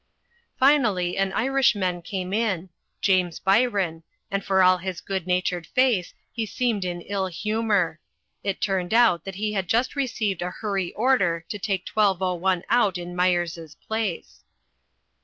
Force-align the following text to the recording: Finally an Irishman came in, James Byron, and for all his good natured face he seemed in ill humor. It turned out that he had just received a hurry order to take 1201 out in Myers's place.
Finally 0.57 1.15
an 1.15 1.31
Irishman 1.33 2.01
came 2.01 2.33
in, 2.33 2.69
James 3.01 3.37
Byron, 3.39 4.01
and 4.31 4.43
for 4.43 4.63
all 4.63 4.79
his 4.79 4.99
good 4.99 5.27
natured 5.27 5.67
face 5.67 6.15
he 6.31 6.43
seemed 6.47 6.83
in 6.83 7.01
ill 7.01 7.27
humor. 7.27 7.99
It 8.43 8.59
turned 8.61 8.95
out 8.95 9.25
that 9.25 9.35
he 9.35 9.53
had 9.53 9.67
just 9.69 9.95
received 9.95 10.41
a 10.41 10.49
hurry 10.59 10.91
order 10.93 11.45
to 11.49 11.59
take 11.59 11.85
1201 11.87 12.63
out 12.67 12.97
in 12.97 13.15
Myers's 13.15 13.75
place. 13.75 14.43